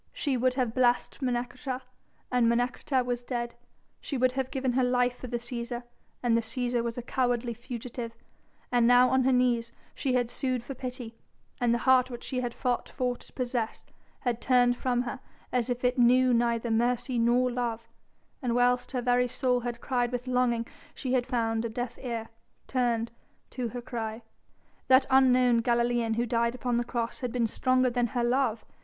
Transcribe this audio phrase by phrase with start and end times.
[0.13, 1.83] She would have blessed Menecreta
[2.31, 3.53] and Menecreta was dead;
[3.99, 5.83] she would have given her life for the Cæsar
[6.23, 8.15] and the Cæsar was a cowardly fugitive,
[8.71, 11.13] and now on her knees she had sued for pity,
[11.59, 13.85] and the heart which she had fought for to possess
[14.21, 15.19] had turned from her
[15.51, 17.87] as if it knew neither mercy nor love,
[18.41, 20.65] and whilst her very soul had cried with longing
[20.95, 22.29] she had found a deaf ear
[22.65, 23.11] turned
[23.51, 24.23] to her cry.
[24.87, 28.65] That unknown Galilean who died upon the cross had been stronger than her love.